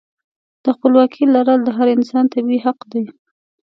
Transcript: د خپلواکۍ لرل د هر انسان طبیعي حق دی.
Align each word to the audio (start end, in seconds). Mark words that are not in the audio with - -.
د 0.63 0.65
خپلواکۍ 0.75 1.23
لرل 1.35 1.59
د 1.63 1.69
هر 1.77 1.87
انسان 1.95 2.25
طبیعي 2.33 2.59
حق 2.65 2.79
دی. 2.91 3.03